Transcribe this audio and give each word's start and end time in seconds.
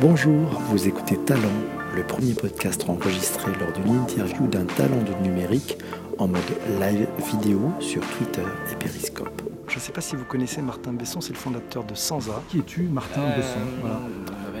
Bonjour, 0.00 0.48
vous 0.70 0.88
écoutez 0.88 1.16
Talent, 1.16 1.40
le 1.94 2.02
premier 2.02 2.34
podcast 2.34 2.84
enregistré 2.88 3.52
lors 3.60 3.72
d'une 3.72 3.96
interview 4.00 4.46
d'un 4.46 4.64
talent 4.64 5.02
du 5.02 5.28
numérique 5.28 5.78
en 6.18 6.28
mode 6.28 6.40
live 6.80 7.06
vidéo 7.32 7.60
sur 7.80 8.02
Twitter 8.16 8.42
et 8.72 8.76
Periscope. 8.76 9.42
Je 9.68 9.76
ne 9.76 9.80
sais 9.80 9.92
pas 9.92 10.00
si 10.00 10.16
vous 10.16 10.24
connaissez 10.24 10.60
Martin 10.62 10.92
Besson, 10.92 11.20
c'est 11.20 11.32
le 11.32 11.38
fondateur 11.38 11.84
de 11.84 11.94
Sansa. 11.94 12.42
Qui 12.48 12.58
es-tu, 12.58 12.82
Martin 12.82 13.22
Euh, 13.22 13.36
Besson? 13.36 13.58
Voilà. 13.80 14.00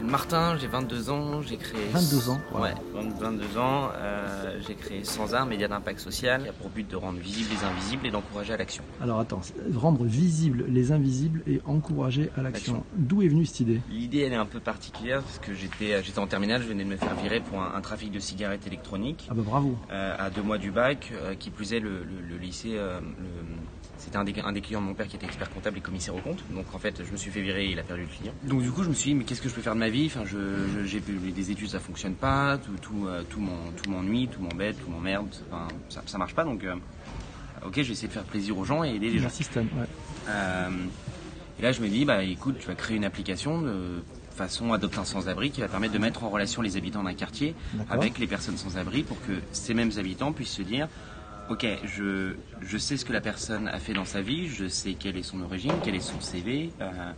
M'appelle 0.04 0.10
Martin, 0.14 0.56
j'ai 0.58 0.66
22 0.66 1.10
ans, 1.10 1.42
j'ai 1.42 1.56
créé... 1.56 1.80
22 1.92 2.28
ans, 2.30 2.40
Ouais, 2.54 2.72
22 3.20 3.58
ans, 3.58 3.90
euh, 3.96 4.60
j'ai 4.66 4.74
créé 4.74 5.02
Sans 5.04 5.34
Art, 5.34 5.46
média 5.46 5.66
d'impact 5.68 5.98
social, 6.00 6.42
qui 6.42 6.48
a 6.48 6.52
pour 6.52 6.70
but 6.70 6.88
de 6.88 6.96
rendre 6.96 7.18
visibles 7.18 7.50
les 7.50 7.64
invisibles 7.64 8.06
et 8.06 8.10
d'encourager 8.10 8.52
à 8.52 8.56
l'action. 8.56 8.84
Alors 9.00 9.18
attends, 9.20 9.40
rendre 9.74 10.04
visibles 10.04 10.64
les 10.68 10.92
invisibles 10.92 11.42
et 11.46 11.60
encourager 11.64 12.30
à 12.36 12.42
l'action. 12.42 12.84
D'où 12.96 13.22
est 13.22 13.28
venue 13.28 13.44
cette 13.46 13.60
idée? 13.60 13.80
L'idée, 13.90 14.20
elle 14.20 14.32
est 14.32 14.36
un 14.36 14.46
peu 14.46 14.60
particulière, 14.60 15.22
parce 15.22 15.38
que 15.38 15.52
j'étais 15.54 16.02
j'étais 16.02 16.18
en 16.18 16.26
terminale, 16.26 16.62
je 16.62 16.68
venais 16.68 16.84
de 16.84 16.88
me 16.88 16.96
faire 16.96 17.14
virer 17.16 17.40
pour 17.40 17.60
un, 17.60 17.72
un 17.74 17.80
trafic 17.80 18.10
de 18.12 18.18
cigarettes 18.20 18.66
électroniques. 18.66 19.26
Ah 19.30 19.34
bah 19.34 19.42
bravo. 19.44 19.76
euh, 19.90 20.14
à 20.18 20.30
deux 20.30 20.42
mois 20.42 20.58
du 20.58 20.70
bac, 20.70 21.12
euh, 21.14 21.34
qui 21.34 21.50
plus 21.50 21.72
est 21.72 21.80
le, 21.80 22.04
le- 22.04 22.20
le 22.28 22.36
lycée, 22.38 22.74
euh, 22.76 23.00
le- 23.00 23.63
c'était 23.98 24.16
un 24.16 24.24
des, 24.24 24.38
un 24.40 24.52
des 24.52 24.60
clients 24.60 24.80
de 24.80 24.86
mon 24.86 24.94
père 24.94 25.06
qui 25.08 25.16
était 25.16 25.26
expert 25.26 25.50
comptable 25.50 25.78
et 25.78 25.80
commissaire 25.80 26.14
au 26.14 26.20
compte. 26.20 26.42
Donc 26.50 26.66
en 26.74 26.78
fait, 26.78 27.02
je 27.04 27.10
me 27.12 27.16
suis 27.16 27.30
fait 27.30 27.40
virer 27.42 27.66
et 27.66 27.72
il 27.72 27.78
a 27.78 27.82
perdu 27.82 28.02
le 28.02 28.08
client. 28.08 28.32
Donc 28.44 28.62
du 28.62 28.70
coup, 28.70 28.82
je 28.84 28.88
me 28.88 28.94
suis 28.94 29.10
dit, 29.10 29.14
mais 29.14 29.24
qu'est-ce 29.24 29.40
que 29.42 29.48
je 29.48 29.54
peux 29.54 29.62
faire 29.62 29.74
de 29.74 29.80
ma 29.80 29.88
vie? 29.88 30.06
Enfin, 30.06 30.24
je, 30.24 30.84
j'ai 30.84 31.00
des 31.00 31.50
études, 31.50 31.68
ça 31.68 31.80
fonctionne 31.80 32.14
pas, 32.14 32.58
tout, 32.58 32.72
tout, 32.82 33.06
euh, 33.06 33.22
tout 33.28 33.40
m'en- 33.40 33.70
tout 33.82 33.90
m'ennuie, 33.90 34.28
tout 34.28 34.42
m'embête, 34.42 34.76
tout 34.82 34.90
m'emmerde, 34.90 35.28
enfin, 35.50 35.68
ça, 35.88 36.02
ça 36.06 36.18
marche 36.18 36.34
pas. 36.34 36.44
Donc, 36.44 36.64
euh, 36.64 36.74
ok, 37.64 37.74
je 37.76 37.82
vais 37.82 37.92
essayer 37.92 38.08
de 38.08 38.12
faire 38.12 38.24
plaisir 38.24 38.58
aux 38.58 38.64
gens 38.64 38.84
et 38.84 38.90
aider 38.94 39.10
les 39.10 39.18
gens. 39.18 39.30
Système, 39.30 39.68
ouais. 39.78 39.86
Euh, 40.28 40.70
et 41.58 41.62
là, 41.62 41.72
je 41.72 41.80
me 41.80 41.88
dis, 41.88 42.04
bah 42.04 42.22
écoute, 42.24 42.56
tu 42.58 42.66
vas 42.66 42.74
créer 42.74 42.96
une 42.96 43.04
application 43.04 43.62
de 43.62 44.02
façon 44.34 44.72
adopte 44.72 44.98
un 44.98 45.04
sans-abri 45.04 45.52
qui 45.52 45.60
va 45.60 45.68
permettre 45.68 45.94
de 45.94 45.98
mettre 45.98 46.24
en 46.24 46.28
relation 46.28 46.60
les 46.60 46.76
habitants 46.76 47.04
d'un 47.04 47.14
quartier 47.14 47.54
avec 47.88 48.18
les 48.18 48.26
personnes 48.26 48.56
sans 48.56 48.76
abri 48.76 49.04
pour 49.04 49.16
que 49.24 49.32
ces 49.52 49.74
mêmes 49.74 49.92
habitants 49.96 50.32
puissent 50.32 50.54
se 50.54 50.62
dire 50.62 50.88
Ok, 51.46 51.66
je, 51.82 52.40
je 52.58 52.78
sais 52.78 52.96
ce 52.96 53.04
que 53.04 53.12
la 53.12 53.20
personne 53.20 53.68
a 53.68 53.78
fait 53.78 53.92
dans 53.92 54.06
sa 54.06 54.22
vie, 54.22 54.48
je 54.48 54.66
sais 54.66 54.96
quelle 54.96 55.18
est 55.18 55.22
son 55.22 55.42
origine, 55.42 55.82
quel 55.82 55.94
est 55.94 56.00
son 56.00 56.18
CV, 56.18 56.74
euh, 56.80 57.12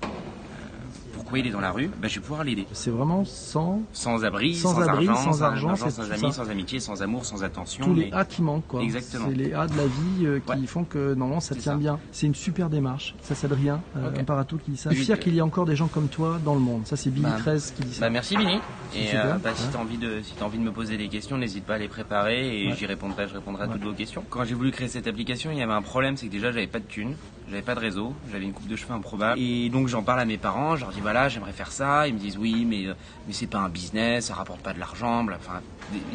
pourquoi 1.27 1.41
il 1.41 1.46
est 1.48 1.50
dans 1.50 1.60
la 1.60 1.72
rue, 1.72 1.91
bah, 2.00 2.06
je 2.06 2.14
vais 2.14 2.20
pouvoir 2.20 2.44
l'aider. 2.44 2.66
C'est 2.72 2.91
vraiment 2.92 3.24
sans 3.24 3.82
Sans 3.92 4.24
abri, 4.24 4.55
Sans 4.55 4.74
sans, 4.74 4.82
abri, 4.82 5.08
argent, 5.08 5.22
sans 5.32 5.42
argent, 5.42 5.74
sans 5.74 6.12
amis, 6.12 6.32
sans 6.32 6.48
amitié, 6.50 6.78
sans 6.78 7.02
amour, 7.02 7.24
sans 7.24 7.42
attention. 7.42 7.84
tous 7.84 7.94
les 7.94 8.05
mais- 8.06 8.12
A 8.12 8.24
qui 8.24 8.42
manquent 8.42 8.66
quoi. 8.69 8.80
Exactement. 8.80 9.27
C'est 9.28 9.34
les 9.34 9.52
A 9.52 9.66
de 9.66 9.77
la 9.77 9.86
vie 9.86 10.24
euh, 10.27 10.38
qui 10.38 10.50
Ouais. 10.52 10.66
font 10.69 10.84
que 10.84 11.14
normalement 11.14 11.41
ça 11.41 11.56
tient 11.56 11.72
ça. 11.72 11.78
bien. 11.78 11.98
C'est 12.12 12.28
une 12.28 12.34
super 12.36 12.70
démarche. 12.70 13.16
Ça 13.22 13.34
c'est 13.34 13.47
Adrien, 13.48 13.80
euh, 13.97 14.08
Ok. 14.10 14.19
un 14.20 14.24
parato 14.24 14.56
qui 14.56 14.70
dit 14.70 14.77
ça. 14.77 14.91
Je 14.91 14.94
suis 14.94 15.04
fier 15.06 15.16
euh, 15.16 15.19
qu'il 15.19 15.34
y 15.34 15.38
ait 15.38 15.42
encore 15.42 15.66
des 15.66 15.74
gens 15.74 15.88
comme 15.88 16.06
toi 16.06 16.38
dans 16.44 16.54
le 16.54 16.60
monde. 16.60 16.82
Ça 16.86 16.97
c'est 16.97 17.10
Billy 17.10 17.24
Bah, 17.27 17.36
13 17.38 17.72
qui 17.77 17.82
dit 17.82 17.94
ça. 17.94 18.02
Bah 18.02 18.10
merci 18.10 18.36
Billy. 18.36 18.60
Et 18.94 19.08
euh, 19.16 19.34
bah, 19.42 19.50
si 19.56 19.64
ouais. 19.64 19.70
t'as 19.72 19.78
envie 19.80 19.98
de 19.98 20.20
si 20.22 20.32
t'as 20.38 20.44
envie 20.44 20.58
de 20.58 20.62
me 20.62 20.70
poser 20.72 20.97
des 20.97 21.08
questions, 21.08 21.36
n'hésite 21.38 21.64
pas 21.64 21.74
à 21.74 21.78
les 21.78 21.88
préparer 21.88 22.62
et 22.62 22.69
Ouais. 22.69 22.74
j'y 22.78 22.86
répondrai, 22.86 23.27
je 23.28 23.34
répondrai 23.34 23.64
à 23.64 23.66
Ouais. 23.66 23.72
toutes 23.74 23.82
vos 23.82 23.92
questions. 23.94 24.22
Quand 24.30 24.44
j'ai 24.44 24.54
voulu 24.54 24.70
créer 24.70 24.86
cette 24.86 25.08
application, 25.08 25.50
il 25.50 25.58
y 25.58 25.62
avait 25.62 25.72
un 25.72 25.82
problème, 25.82 26.16
c'est 26.16 26.27
que 26.28 26.32
déjà 26.32 26.52
j'avais 26.52 26.69
pas 26.69 26.78
de 26.78 26.84
thunes, 26.84 27.14
j'avais 27.50 27.62
pas 27.62 27.74
de 27.74 27.80
réseau, 27.80 28.14
j'avais 28.30 28.44
une 28.44 28.52
coupe 28.52 28.69
de 28.69 28.77
cheveux 28.77 28.94
improbable. 28.94 29.41
Et 29.41 29.69
donc 29.70 29.88
j'en 29.88 30.02
parle 30.04 30.20
à 30.20 30.24
mes 30.24 30.38
parents, 30.38 30.77
je 30.77 30.82
leur 30.82 30.92
dis 30.92 31.00
voilà, 31.00 31.16
j'aimerais 31.28 31.53
faire 31.53 31.72
ça. 31.72 32.06
Ils 32.09 32.14
me 32.14 32.19
disent 32.19 32.36
oui, 32.39 32.64
mais 32.64 32.86
euh, 32.86 32.95
mais 33.27 33.33
c'est 33.33 33.47
pas 33.47 33.59
un 33.59 33.69
business, 33.69 34.27
ça 34.27 34.34
rapporte 34.34 34.61
pas 34.61 34.72
de 34.72 34.78
l'argent. 34.78 35.27
Enfin, 35.34 35.61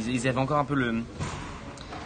ils, 0.08 0.28
avaient 0.28 0.40
encore 0.40 0.58
un 0.60 0.66
peu 0.66 0.76
le 0.76 1.04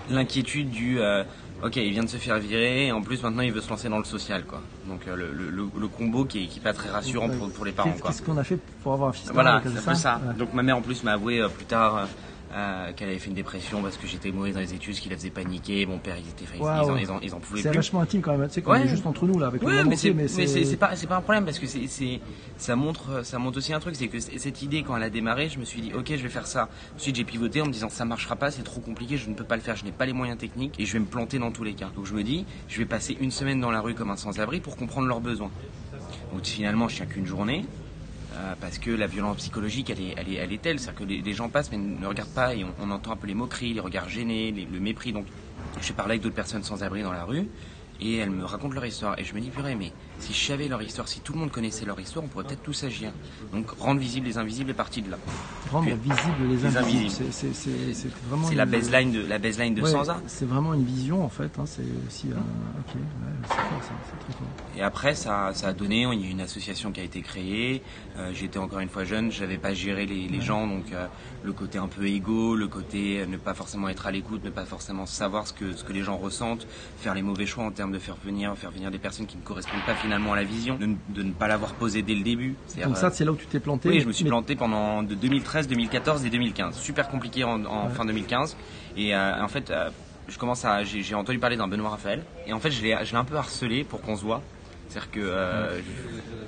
l'inquiétude 0.09 0.69
du 0.69 0.99
euh, 0.99 1.23
ok 1.63 1.77
il 1.77 1.91
vient 1.91 2.03
de 2.03 2.09
se 2.09 2.17
faire 2.17 2.37
virer 2.37 2.87
et 2.87 2.91
en 2.91 3.01
plus 3.01 3.23
maintenant 3.23 3.41
il 3.41 3.51
veut 3.51 3.61
se 3.61 3.69
lancer 3.69 3.89
dans 3.89 3.97
le 3.97 4.03
social 4.03 4.43
quoi 4.45 4.61
donc 4.87 5.01
euh, 5.07 5.15
le, 5.15 5.31
le, 5.31 5.49
le- 5.49 5.69
le 5.79 5.87
combo 5.87 6.25
qui 6.25 6.43
est, 6.43 6.47
qui 6.47 6.59
est 6.59 6.61
pas 6.61 6.73
très 6.73 6.89
rassurant 6.89 7.27
pour, 7.29 7.49
pour 7.51 7.65
les 7.65 7.71
parents 7.71 7.91
Qu'est-ce 8.05 8.21
qu'on 8.21 8.37
a 8.37 8.43
fait 8.43 8.59
pour 8.83 8.93
avoir 8.93 9.09
un 9.09 9.13
fils 9.13 9.31
voilà, 9.33 9.61
c'est 9.63 9.69
un 9.79 9.81
peu 9.81 9.95
ça. 9.95 10.21
Ouais. 10.27 10.33
Donc 10.35 10.53
ma 10.53 10.61
mère 10.61 10.77
en 10.77 10.81
plus 10.81 11.03
m'a 11.03 11.13
avoué 11.13 11.41
euh, 11.41 11.47
plus 11.49 11.65
tard 11.65 12.07
euh, 12.51 12.93
qu'elle 12.93 13.09
avait 13.09 13.17
fait 13.19 13.29
une 13.29 13.35
dépression 13.35 13.81
parce 13.81 13.97
que 13.97 14.05
j'étais 14.07 14.31
mauvais 14.31 14.51
dans 14.51 14.59
les 14.59 14.73
études, 14.73 14.93
ce 14.95 15.01
qui 15.01 15.09
la 15.09 15.15
faisait 15.17 15.31
paniquer. 15.31 15.85
Mon 15.85 15.97
père, 15.99 16.15
ils 16.17 16.29
étaient, 16.29 16.45
ils, 16.55 16.61
en, 16.63 16.95
ils 16.97 17.11
en- 17.11 17.19
ils 17.21 17.33
en 17.33 17.39
pouvaient 17.39 17.61
C'est 17.61 17.71
vachement 17.73 18.01
intime 18.01 18.21
quand 18.21 18.37
même. 18.37 18.47
Tu 18.47 18.61
sais 18.61 18.67
Ouais. 18.67 18.83
est 18.83 18.87
juste 18.87 19.05
entre 19.07 19.25
nous 19.25 19.39
là 19.39 19.47
avec 19.47 19.61
le 19.61 19.67
Ouais, 19.67 19.77
monde 19.77 19.87
mais 19.87 19.95
c'est, 19.95 20.13
mais 20.13 20.27
c'est, 20.27 20.47
c'est 20.65 20.77
pas, 20.77 20.93
pas 20.95 21.15
un 21.17 21.21
problème 21.21 21.45
parce 21.45 21.59
que 21.59 21.65
c'est, 21.67 22.21
ça 22.57 22.75
montre, 22.75 23.25
ça 23.25 23.39
montre 23.39 23.57
aussi 23.57 23.73
un 23.73 23.79
truc, 23.79 23.95
c'est 23.95 24.07
que 24.07 24.19
cette 24.19 24.61
idée 24.61 24.83
quand 24.83 24.95
elle 24.95 25.03
a 25.03 25.09
démarré, 25.09 25.49
je 25.49 25.59
me 25.59 25.65
suis 25.65 25.81
dit, 25.81 25.91
ok, 25.93 26.07
je 26.09 26.21
vais 26.23 26.29
faire 26.29 26.47
ça. 26.47 26.69
Ensuite, 26.95 27.15
j'ai 27.15 27.23
pivoté 27.23 27.61
en 27.61 27.65
me 27.65 27.71
disant, 27.71 27.89
ça 27.89 28.05
marchera 28.05 28.35
pas, 28.35 28.51
c'est 28.51 28.63
trop 28.63 28.81
compliqué, 28.81 29.17
je 29.17 29.29
ne 29.29 29.33
peux 29.35 29.43
pas 29.43 29.55
le 29.55 29.61
faire, 29.61 29.75
je 29.75 29.83
n'ai 29.85 29.91
pas 29.91 30.05
les 30.05 30.13
moyens 30.13 30.37
techniques 30.37 30.79
et 30.79 30.85
je 30.85 30.93
vais 30.93 30.99
me 30.99 31.05
planter 31.05 31.39
dans 31.39 31.51
tous 31.51 31.63
les 31.63 31.73
cas. 31.73 31.89
Donc 31.95 32.05
je 32.05 32.13
me 32.13 32.23
dis, 32.23 32.45
je 32.67 32.77
vais 32.77 32.85
passer 32.85 33.17
une 33.19 33.31
semaine 33.31 33.59
dans 33.59 33.71
la 33.71 33.81
rue 33.81 33.95
comme 33.95 34.11
un 34.11 34.17
sans-abri 34.17 34.59
pour 34.59 34.75
comprendre 34.77 35.07
leurs 35.07 35.21
besoins. 35.21 35.51
Donc 36.33 36.45
finalement, 36.45 36.87
je 36.87 36.97
tiens 36.97 37.05
qu'une 37.05 37.25
journée. 37.25 37.65
Euh, 38.35 38.55
parce 38.59 38.79
que 38.79 38.91
la 38.91 39.07
violence 39.07 39.37
psychologique, 39.37 39.89
elle 39.89 40.01
est, 40.01 40.13
elle 40.17 40.29
est, 40.29 40.35
elle 40.35 40.53
est 40.53 40.61
telle, 40.61 40.79
c'est-à-dire 40.79 41.07
que 41.07 41.25
les, 41.25 41.33
gens 41.33 41.49
passent 41.49 41.71
mais 41.71 41.77
ne 41.77 42.05
regardent 42.05 42.33
pas 42.33 42.53
et 42.53 42.65
on, 42.81 42.91
entend 42.91 43.11
un 43.11 43.15
peu 43.15 43.27
les 43.27 43.33
moqueries, 43.33 43.73
les 43.73 43.79
regards 43.79 44.09
gênés, 44.09 44.51
le 44.51 44.79
mépris. 44.79 45.13
Donc, 45.13 45.25
je 45.81 45.93
parlais 45.93 46.13
avec 46.13 46.21
d'autres 46.21 46.35
personnes 46.35 46.63
sans 46.63 46.83
abri 46.83 47.01
dans 47.01 47.13
la 47.13 47.23
rue 47.23 47.47
et 48.01 48.17
elles 48.17 48.29
me 48.29 48.43
racontent 48.43 48.73
leur 48.73 48.85
histoire. 48.85 49.17
Et 49.19 49.23
je 49.23 49.33
me 49.33 49.39
dis, 49.39 49.49
purée, 49.49 49.75
mais 49.75 49.91
si 50.19 50.33
je 50.33 50.45
savais 50.47 50.67
leur 50.67 50.81
histoire, 50.81 51.07
si 51.07 51.19
tout 51.19 51.33
le 51.33 51.39
monde 51.39 51.51
connaissait 51.51 51.85
leur 51.85 51.99
histoire, 51.99 52.23
on 52.25 52.27
pourrait 52.27 52.45
peut-être 52.45 52.63
tous 52.63 52.83
agir. 52.83 53.11
Donc, 53.53 53.69
rendre 53.79 53.99
visible 53.99 54.25
les 54.27 54.37
invisibles 54.37 54.71
est 54.71 54.73
parti 54.75 55.01
de 55.01 55.11
là. 55.11 55.17
rendre 55.71 55.85
Puis- 55.85 56.11
visible 56.11 56.35
les 56.49 56.55
les 56.69 56.77
invisibles. 56.77 57.29
C'est- 57.31 58.07
vraiment. 58.29 58.47
C'est 58.47 58.55
la 58.55 58.65
baseline 58.65 59.11
de, 59.11 59.21
la 59.25 59.37
baseline 59.39 59.75
de 59.75 59.81
Ouais, 59.81 59.91
Sansa. 59.91 60.21
C'est 60.27 60.45
vraiment 60.45 60.73
une 60.73 60.85
vision 60.85 61.23
en 61.23 61.29
fait. 61.29 61.51
hein, 61.59 61.65
C'est 61.65 61.83
aussi 62.07 62.27
un. 62.27 62.37
Ok, 62.39 62.95
ouais, 62.95 63.01
c'est 63.43 63.53
fort 63.55 63.83
ça, 63.83 63.91
c'est 64.09 64.19
très 64.25 64.33
fort. 64.37 64.47
Et 64.77 64.81
après, 64.81 65.15
ça, 65.15 65.51
ça 65.53 65.69
a 65.69 65.73
donné, 65.73 66.01
il 66.11 66.21
y 66.21 66.27
a 66.27 66.31
une 66.31 66.41
association 66.41 66.91
qui 66.91 66.99
a 67.01 67.03
été 67.03 67.21
créée. 67.21 67.81
Euh, 68.17 68.31
J'étais 68.33 68.59
encore 68.59 68.79
une 68.79 68.89
fois 68.89 69.03
jeune, 69.05 69.31
j'avais 69.31 69.57
pas 69.57 69.73
géré 69.73 70.05
les, 70.05 70.27
les 70.27 70.41
gens, 70.41 70.67
donc 70.67 70.91
euh, 70.91 71.05
le 71.43 71.53
côté 71.53 71.77
un 71.77 71.87
peu 71.87 72.05
égo, 72.07 72.55
le 72.55 72.67
côté 72.67 73.21
euh, 73.21 73.25
ne 73.25 73.37
pas 73.37 73.53
forcément 73.53 73.89
être 73.89 74.05
à 74.07 74.11
l'écoute, 74.11 74.43
ne 74.43 74.49
pas 74.49 74.65
forcément 74.65 75.05
savoir 75.05 75.47
ce 75.47 75.53
que, 75.53 75.73
ce 75.75 75.83
que 75.83 75.93
les 75.93 76.03
gens 76.03 76.17
ressentent, 76.17 76.67
faire 76.99 77.13
les 77.13 77.21
mauvais 77.21 77.45
choix 77.45 77.63
en 77.63 77.71
termes 77.71 77.91
de 77.91 77.99
faire 77.99 78.17
venir, 78.23 78.55
faire 78.57 78.71
venir 78.71 78.91
des 78.91 78.97
personnes 78.99 79.25
qui 79.27 79.37
ne 79.37 79.41
correspondent 79.43 79.85
pas 79.85 79.95
finalement 80.05 80.33
à 80.33 80.35
la 80.35 80.43
vision, 80.43 80.75
de, 80.75 80.85
ne- 80.85 80.95
de 81.09 81.23
ne 81.23 81.31
pas 81.31 81.47
l'avoir 81.47 81.73
posé 81.73 82.01
dès 82.03 82.13
le 82.15 82.21
début. 82.23 82.55
Donc 82.83 82.95
ça, 82.97 83.09
c'est 83.09 83.25
là 83.25 83.31
où 83.31 83.35
tu 83.35 83.47
t'es 83.47 83.59
planté. 83.59 83.89
oui, 83.89 83.95
mais- 83.95 84.01
je 84.01 84.07
me 84.07 84.13
suis 84.13 84.23
mais- 84.23 84.29
planté 84.29 84.55
pendant 84.55 85.01
de 85.03 85.15
2013, 85.15 85.67
2014 85.67 86.23
et 86.25 86.29
2015. 86.29 86.75
Super 86.77 87.07
compliqué 87.09 87.43
en, 87.43 87.65
en 87.65 87.87
Ouais. 87.87 87.93
fin 87.93 88.05
2015. 88.05 88.55
Et 88.95 89.15
euh, 89.15 89.43
en 89.43 89.47
fait, 89.47 89.71
euh, 89.71 89.89
je 90.27 90.37
commence 90.37 90.63
à, 90.63 90.83
j'ai 90.83 91.15
entendu 91.15 91.39
parler 91.39 91.57
d'un 91.57 91.67
Benoît 91.67 91.89
Raphaël. 91.89 92.23
Et 92.47 92.53
en 92.53 92.59
fait, 92.59 92.71
je 92.71 92.81
l'ai 92.83 92.93
un 92.93 93.23
peu 93.25 93.35
harcelé 93.35 93.83
pour 93.83 94.01
qu'on 94.01 94.15
se 94.15 94.23
voit. 94.23 94.41
C'est-à-dire 94.87 95.11
que 95.11 95.19
euh, 95.23 95.79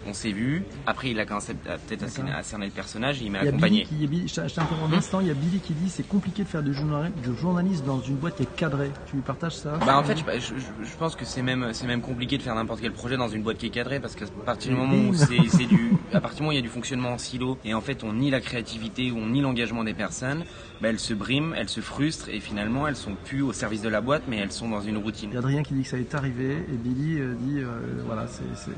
on 0.06 0.14
s'est 0.14 0.32
vu. 0.32 0.64
Après, 0.86 1.10
il 1.10 1.20
a 1.20 1.26
commencé 1.26 1.54
à- 1.68 1.78
peut-être 1.78 2.04
à 2.04 2.08
cerner- 2.44 2.66
le 2.66 2.72
personnage 2.72 3.22
et 3.22 3.26
il 3.26 3.32
m'a 3.32 3.40
Billy 3.40 3.50
accompagné. 3.50 3.84
qui, 3.84 3.96
il 4.00 4.08
Billy- 4.08 4.28
je 4.28 4.36
t'interromps 4.36 4.94
un 4.94 4.98
instant, 4.98 5.20
il 5.20 5.28
y 5.28 5.32
a 5.32 5.34
Billy 5.34 5.60
qui 5.60 5.74
dit 5.74 5.90
c'est 5.90 6.08
compliqué 6.08 6.44
de 6.44 6.48
faire 6.48 6.64
du, 6.64 6.74
journal- 6.74 7.12
du 7.22 7.36
journalisme 7.36 7.86
dans 7.86 8.00
une 8.00 8.16
boîte 8.16 8.36
qui 8.38 8.44
est 8.44 8.56
cadrée. 8.56 8.92
Tu 9.10 9.16
lui 9.18 9.22
partages 9.24 9.56
ça? 9.58 9.78
Bah 9.86 9.98
en 9.98 10.04
fait, 10.04 10.18
je, 10.18 10.40
je- 10.40 10.56
je- 10.60 10.90
je 10.90 10.96
pense 10.98 11.16
que 11.16 11.26
c'est 11.26 11.42
même 11.42 11.70
c'est 11.74 11.88
même 11.88 12.02
compliqué 12.02 12.38
de 12.38 12.44
faire 12.44 12.56
n'importe 12.56 12.80
quel 12.82 12.94
projet 12.94 13.18
dans 13.18 13.28
une 13.28 13.42
boîte 13.44 13.58
qui 13.58 13.66
est 13.66 13.70
cadrée 13.72 14.00
parce 14.00 14.16
qu'à 14.16 14.26
partir 14.46 14.72
du 14.72 14.78
moment 14.78 15.10
où 15.10 15.14
c'est 15.14 15.38
c'est 15.50 15.66
du 15.66 15.92
à 16.14 16.22
partir 16.22 16.38
du 16.38 16.42
moment 16.44 16.50
où 16.50 16.54
il 16.54 16.56
y 16.56 16.60
a 16.60 16.62
du 16.62 16.70
fonctionnement 16.70 17.10
en 17.14 17.18
silo 17.18 17.58
et 17.66 17.74
en 17.74 17.82
fait 17.82 18.04
on 18.04 18.14
nie 18.14 18.30
la 18.32 18.40
créativité 18.40 19.12
ou 19.12 19.18
on 19.18 19.28
nie 19.28 19.42
l'engagement 19.42 19.84
des 19.84 19.94
personnes, 19.94 20.44
bah 20.82 20.90
elles 20.90 21.00
se 21.00 21.14
briment, 21.14 21.54
elles 21.56 21.70
se 21.70 21.82
frustrent 21.82 22.30
et 22.30 22.40
finalement 22.40 22.88
elles 22.88 22.96
sont 22.96 23.16
plus 23.26 23.42
au 23.42 23.52
service 23.52 23.82
de 23.82 23.90
la 23.90 24.02
boîte 24.02 24.24
mais 24.28 24.38
elles 24.38 24.52
sont 24.52 24.70
dans 24.70 24.82
une 24.82 24.98
routine. 24.98 25.30
Il 25.32 25.34
y 25.34 25.38
a 25.38 25.40
Adrien 25.40 25.64
qui 25.64 25.74
dit 25.74 25.82
que 25.84 25.90
ça 25.90 25.98
est 25.98 26.14
arrivé 26.16 26.66
et 26.72 26.78
Billy 26.78 27.20
euh, 27.20 27.34
dit 27.40 27.60
euh, 27.60 27.80
voilà, 28.06 28.27
c'est. 28.30 28.72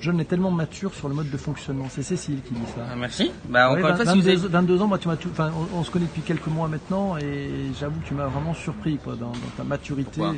Jeune 0.00 0.20
est 0.20 0.24
tellement 0.24 0.50
mature 0.50 0.92
sur 0.92 1.08
le 1.08 1.14
mode 1.14 1.30
de 1.30 1.36
fonctionnement. 1.36 1.86
C'est 1.88 2.02
Cécile 2.02 2.42
qui 2.46 2.52
dit 2.52 2.60
ça. 2.74 2.82
Ah, 2.92 2.96
merci. 2.96 3.30
Bah 3.48 3.70
Ouais, 3.72 3.78
encore 3.78 3.90
une 3.90 3.96
fois, 3.96 4.04
si 4.04 4.18
vous 4.20 4.24
22, 4.26 4.30
avez- 4.44 4.48
22 4.48 4.82
ans, 4.82 4.86
moi, 4.88 4.98
tu 4.98 5.08
m'as 5.08 5.16
tout- 5.16 5.30
enfin, 5.30 5.50
on, 5.72 5.78
on 5.78 5.84
se 5.84 5.90
connaît 5.90 6.04
depuis 6.06 6.20
quelques 6.22 6.48
mois 6.48 6.68
maintenant 6.68 7.16
et 7.16 7.48
j'avoue 7.78 8.00
que 8.00 8.06
tu 8.08 8.12
m'as 8.14 8.26
vraiment 8.26 8.52
surpris 8.54 8.98
quoi, 8.98 9.14
dans, 9.14 9.28
dans 9.28 9.52
ta 9.56 9.64
maturité. 9.64 10.10
Pourquoi? 10.20 10.34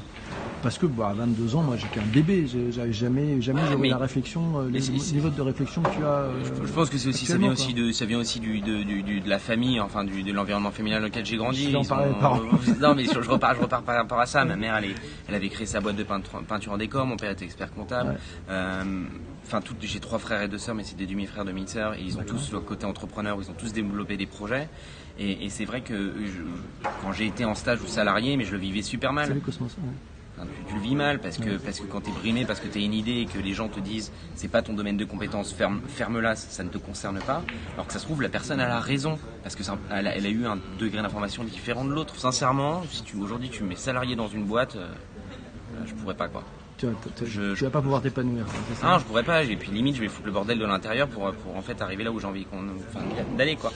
Parce 0.66 0.78
que 0.78 0.86
bah, 0.86 1.10
à 1.10 1.12
22 1.12 1.54
ans, 1.54 1.62
moi 1.62 1.76
j'étais 1.76 2.00
un 2.00 2.12
bébé, 2.12 2.44
j'avais 2.72 2.92
jamais, 2.92 3.40
jamais 3.40 3.60
Ah, 3.64 3.76
mais- 3.78 3.88
la 3.90 3.98
réflexion, 3.98 4.58
euh, 4.58 4.64
mais 4.68 4.78
le 4.78 4.80
c'est- 4.98 5.14
niveau 5.14 5.28
de 5.30 5.40
réflexion 5.40 5.80
que 5.80 5.90
tu 5.90 6.02
as. 6.02 6.08
euh, 6.08 6.32
Je 6.64 6.72
pense 6.72 6.90
que 6.90 6.98
c'est 6.98 7.08
aussi 7.08 7.24
ça 7.24 7.38
vient 7.38 7.52
aussi 7.52 7.72
de 7.72 7.92
ça 7.92 8.04
vient 8.04 8.18
aussi 8.18 8.40
du, 8.40 8.60
de, 8.60 8.82
du- 8.82 9.04
du- 9.04 9.20
de 9.20 9.28
la 9.28 9.38
famille 9.38 9.78
enfin 9.80 10.02
du, 10.02 10.24
de 10.24 10.32
l'environnement 10.32 10.72
familial 10.72 11.02
dans 11.02 11.06
lequel 11.06 11.24
j'ai 11.24 11.36
grandi. 11.36 11.66
Ils 11.70 11.76
ont- 11.76 11.84
parents. 11.84 12.40
non 12.80 12.96
mais 12.96 13.04
je, 13.04 13.22
je 13.22 13.30
repars 13.30 13.54
je 13.54 13.60
repars 13.60 13.82
par 13.82 13.94
rapport 13.94 14.18
à 14.18 14.26
ça. 14.26 14.44
Ma 14.44 14.56
mère 14.56 14.74
elle, 14.76 14.86
est- 14.86 14.94
elle 15.28 15.36
avait 15.36 15.50
créé 15.50 15.66
sa 15.66 15.80
boîte 15.80 15.94
de 15.94 16.02
peinture, 16.02 16.42
peinture 16.42 16.72
en 16.72 16.78
décor. 16.78 17.06
Mon 17.06 17.16
père 17.16 17.30
était 17.30 17.44
expert 17.44 17.72
comptable. 17.72 18.10
Ouais. 18.10 18.16
Euh, 18.50 18.82
Enfin 19.46 19.60
tout- 19.60 19.76
j'ai 19.80 20.00
trois 20.00 20.18
frères 20.18 20.42
et 20.42 20.48
deux 20.48 20.58
sœurs 20.58 20.74
mais 20.74 20.82
c'est 20.82 20.96
des 20.96 21.06
demi-frères 21.06 21.44
demi-sœurs 21.44 21.94
et 21.94 22.02
ils 22.04 22.18
ont 22.18 22.24
tous 22.24 22.50
leur 22.50 22.64
côté 22.64 22.84
entrepreneur. 22.86 23.38
Ils 23.40 23.48
ont 23.48 23.54
tous 23.56 23.72
développé 23.72 24.16
des 24.16 24.26
projets. 24.26 24.68
Et, 25.20 25.44
et 25.44 25.50
c'est 25.50 25.64
vrai 25.64 25.82
que 25.82 25.94
je- 25.94 26.90
quand 27.00 27.12
j'ai 27.12 27.26
été 27.28 27.44
en 27.44 27.54
stage 27.54 27.80
ou 27.80 27.86
salarié 27.86 28.36
mais 28.36 28.44
je 28.44 28.50
le 28.50 28.58
vivais 28.58 28.82
super 28.82 29.12
mal. 29.12 29.28
Salut 29.28 29.40
Cosmos. 29.40 29.70
ouais. 29.78 29.92
Tu, 30.44 30.64
tu 30.68 30.74
le 30.74 30.80
vis 30.80 30.94
mal 30.94 31.18
parce 31.18 31.36
que, 31.38 31.56
parce 31.64 31.80
que 31.80 31.86
quand 31.86 32.00
tu 32.02 32.10
es 32.10 32.12
brimé, 32.12 32.44
parce 32.44 32.60
que 32.60 32.68
tu 32.68 32.78
as 32.78 32.80
une 32.82 32.92
idée 32.92 33.20
et 33.20 33.26
que 33.26 33.38
les 33.38 33.54
gens 33.54 33.68
te 33.68 33.80
disent 33.80 34.12
c'est 34.34 34.48
pas 34.48 34.60
ton 34.62 34.74
domaine 34.74 34.96
de 34.96 35.04
compétence, 35.04 35.52
ferme, 35.52 35.80
ferme-la, 35.88 36.36
ça, 36.36 36.48
ça 36.50 36.62
ne 36.64 36.68
te 36.68 36.78
concerne 36.78 37.18
pas. 37.20 37.42
Alors 37.74 37.86
que 37.86 37.92
ça 37.92 37.98
se 37.98 38.04
trouve, 38.04 38.20
la 38.22 38.28
personne 38.28 38.60
elle 38.60 38.70
a 38.70 38.80
raison 38.80 39.18
parce 39.42 39.54
que 39.54 39.62
ça- 39.62 39.78
elle, 39.90 40.06
a, 40.06 40.14
elle 40.16 40.26
a 40.26 40.28
eu 40.28 40.46
un 40.46 40.58
degré 40.78 41.00
d'information 41.02 41.42
différent 41.44 41.84
de 41.84 41.92
l'autre. 41.92 42.16
Sincèrement, 42.16 42.82
si 42.90 43.02
tu 43.02 43.16
aujourd'hui 43.16 43.48
tu 43.48 43.62
me 43.62 43.68
mets 43.70 43.76
salarié 43.76 44.14
dans 44.16 44.28
une 44.28 44.44
boîte, 44.44 44.76
euh, 44.76 44.86
euh, 45.76 45.86
je 45.86 45.94
pourrais 45.94 46.14
pas 46.14 46.28
quoi. 46.28 46.42
tu, 47.56 47.64
vas 47.64 47.70
pas 47.70 47.80
pouvoir 47.80 48.02
t'épanouir. 48.02 48.44
Non, 48.84 48.98
je 48.98 49.04
pourrais 49.06 49.22
pas. 49.24 49.42
Et 49.44 49.56
puis 49.56 49.70
limite, 49.72 49.96
je 49.96 50.02
vais 50.02 50.08
foutre 50.08 50.26
le 50.26 50.32
bordel 50.32 50.58
de 50.58 50.64
l'intérieur 50.66 51.08
pour, 51.08 51.32
pour 51.32 51.56
en 51.56 51.62
fait 51.62 51.80
arriver 51.80 52.04
là 52.04 52.12
où 52.12 52.20
j'ai 52.20 52.26
envie 52.26 52.44
qu'on, 52.44 52.62
d'aller 53.38 53.56
quoi. 53.56 53.72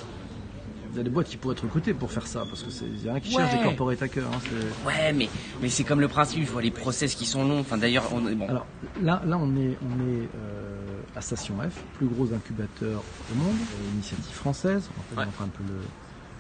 Il 0.92 0.96
y 0.96 1.00
a 1.00 1.02
des 1.04 1.10
boîtes 1.10 1.28
qui 1.28 1.36
pourraient 1.36 1.54
être 1.54 1.62
recrutées 1.62 1.94
pour 1.94 2.10
faire 2.10 2.26
ça, 2.26 2.44
parce 2.48 2.62
que 2.62 2.70
c'est 2.70 2.86
y 2.86 3.08
a 3.08 3.12
rien 3.12 3.20
qui 3.20 3.32
cherche 3.32 3.52
des 3.56 3.62
corporate 3.62 4.02
hackers. 4.02 4.26
Hein, 4.26 4.40
ouais, 4.86 5.12
mais, 5.12 5.28
mais 5.62 5.68
c'est 5.68 5.84
comme 5.84 6.00
le 6.00 6.08
principe, 6.08 6.44
je 6.44 6.50
vois 6.50 6.62
les 6.62 6.70
process 6.70 7.14
qui 7.14 7.26
sont 7.26 7.44
longs. 7.44 7.60
Enfin, 7.60 7.78
d'ailleurs, 7.78 8.12
on 8.12 8.20
bon. 8.20 8.48
Alors 8.48 8.66
là, 9.02 9.22
là, 9.24 9.38
on 9.38 9.56
est, 9.56 9.76
on 9.82 10.00
est 10.08 10.28
euh, 10.34 11.00
à 11.14 11.20
Station 11.20 11.56
F, 11.58 11.82
plus 11.94 12.06
gros 12.06 12.32
incubateur 12.32 13.02
au 13.32 13.34
monde, 13.36 13.56
euh, 13.56 13.94
initiative 13.94 14.34
française. 14.34 14.90
On 15.12 15.16
va 15.16 15.22
un 15.22 15.26
peu 15.26 15.64
le, 15.66 15.80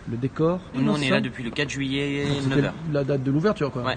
le 0.08 0.16
décor 0.16 0.60
Nous, 0.74 0.90
on 0.90 0.96
est 0.96 1.10
là 1.10 1.20
depuis 1.20 1.42
le 1.42 1.50
4 1.50 1.68
juillet, 1.70 2.26
9h. 2.48 2.70
La 2.92 3.04
date 3.04 3.22
de 3.22 3.30
l'ouverture, 3.30 3.70
quoi. 3.70 3.94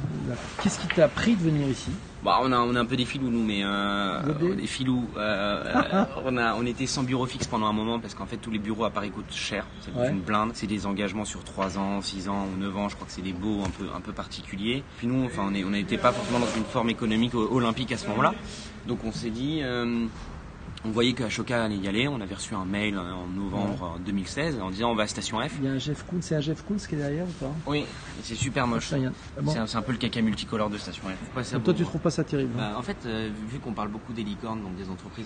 Qu'est-ce 0.61 0.79
qui 0.79 0.87
t'a 0.87 1.07
pris 1.07 1.35
de 1.35 1.41
venir 1.41 1.67
ici? 1.67 1.91
Bah, 2.23 2.39
on, 2.41 2.51
a, 2.53 2.59
on 2.59 2.73
a 2.75 2.79
un 2.79 2.85
peu 2.85 2.95
des 2.95 3.03
filous, 3.05 3.29
nous, 3.29 3.43
mais 3.43 3.61
euh, 3.63 4.21
des 4.55 4.65
filous. 4.67 5.09
Euh, 5.17 5.63
euh, 5.93 6.05
on, 6.25 6.37
a, 6.37 6.55
on 6.55 6.65
était 6.65 6.85
sans 6.85 7.03
bureau 7.03 7.25
fixe 7.25 7.47
pendant 7.47 7.65
un 7.67 7.73
moment 7.73 7.99
parce 7.99 8.15
qu'en 8.15 8.25
fait, 8.25 8.37
tous 8.37 8.51
les 8.51 8.59
bureaux 8.59 8.85
à 8.85 8.91
Paris 8.91 9.11
coûtent 9.11 9.33
cher. 9.33 9.65
C'est 9.81 9.91
une 10.09 10.21
blinde. 10.21 10.51
C'est 10.53 10.67
des 10.67 10.85
engagements 10.85 11.25
sur 11.25 11.43
3 11.43 11.77
ans, 11.77 12.01
6 12.01 12.29
ans 12.29 12.47
ou 12.53 12.59
9 12.61 12.77
ans. 12.77 12.89
Je 12.89 12.95
crois 12.95 13.07
que 13.07 13.13
c'est 13.13 13.21
des 13.21 13.33
beaux 13.33 13.61
un 13.65 13.69
peu, 13.69 13.85
un 13.93 13.99
peu 13.99 14.13
particuliers. 14.13 14.83
Puis 14.97 15.07
nous, 15.07 15.25
enfin, 15.25 15.43
on 15.47 15.69
n'était 15.69 15.97
pas 15.97 16.11
forcément 16.13 16.39
dans 16.39 16.55
une 16.55 16.63
forme 16.65 16.89
économique 16.89 17.35
olympique 17.35 17.91
à 17.91 17.97
ce 17.97 18.07
moment-là. 18.07 18.33
Donc 18.87 18.99
on 19.03 19.11
s'est 19.11 19.29
dit, 19.29 19.61
on 20.85 20.89
voyait 20.89 21.13
que 21.13 21.23
Ashoka 21.23 21.63
allait 21.63 21.77
y 21.77 21.87
aller. 21.87 22.07
On 22.07 22.19
avait 22.19 22.35
reçu 22.35 22.55
un 22.55 22.65
mail 22.65 22.97
en 22.97 23.27
novembre 23.27 23.97
2016 24.05 24.59
en 24.61 24.69
disant 24.69 24.91
on 24.91 24.95
va 24.95 25.03
à 25.03 25.07
Station 25.07 25.39
F. 25.39 25.53
Il 25.59 25.65
y 25.65 25.67
a 25.67 25.71
un 25.71 25.79
Jeff 25.79 26.03
Koons, 26.03 26.21
c'est 26.21 26.35
un 26.35 26.41
Jeff 26.41 26.61
Koons 26.63 26.77
qui 26.77 26.95
est 26.95 26.97
derrière 26.97 27.25
ou 27.25 27.31
pas? 27.31 27.51
Oui, 27.65 27.85
c'est 28.21 28.35
super 28.35 28.67
moche. 28.67 28.93
Ah, 28.93 29.41
c'est 29.65 29.77
un, 29.77 29.81
peu 29.81 29.93
le 29.93 29.97
caca 29.97 30.21
multicolore 30.21 30.69
de 30.69 30.77
Station 30.77 31.03
F. 31.07 31.43
ça 31.43 31.59
toi, 31.59 31.73
tu 31.73 31.83
trouves 31.83 32.01
pas 32.01 32.09
ça 32.09 32.23
terrible 32.23 32.51
hein? 32.59 32.71
Bah, 32.71 32.77
En 32.77 32.81
fait, 32.81 32.97
euh, 33.05 33.29
vu 33.49 33.59
qu'on 33.59 33.73
parle 33.73 33.89
beaucoup 33.89 34.13
des 34.13 34.23
licornes, 34.23 34.61
donc 34.61 34.75
des 34.75 34.89
entreprises 34.89 35.25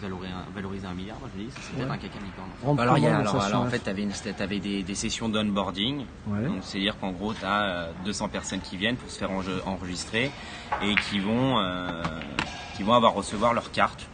valorisées 0.53 0.85
à 0.85 0.89
un 0.89 0.93
milliard, 0.93 1.19
moi 1.19 1.29
je 1.35 1.43
dis 1.43 1.49
c'est 1.51 1.75
peut-être 1.75 1.91
un 1.91 1.97
caca 1.97 2.19
licorne. 2.19 2.75
Bah, 2.75 2.83
alors, 2.83 2.97
y 2.97 3.07
a, 3.07 3.17
alors, 3.17 3.61
en 3.61 3.69
fait, 3.69 3.79
tu 3.79 3.89
avais, 3.89 4.07
avais, 4.39 4.59
des, 4.59 4.83
des 4.83 4.95
sessions 4.95 5.29
d'onboarding. 5.29 6.05
Donc, 6.27 6.57
c'est-à-dire 6.61 6.97
qu'en 6.99 7.11
gros, 7.11 7.33
tu 7.33 7.45
as 7.45 7.89
200 8.05 8.29
personnes 8.29 8.61
qui 8.61 8.77
viennent 8.77 8.95
pour 8.95 9.09
se 9.09 9.17
faire 9.17 9.31
enregistrer 9.65 10.31
et 10.83 10.95
qui 11.09 11.19
vont, 11.19 11.59
euh, 11.59 12.03
qui 12.75 12.83
vont 12.83 12.93
avoir 12.93 13.13
recevoir 13.13 13.53
leur 13.53 13.71
carte 13.71 14.07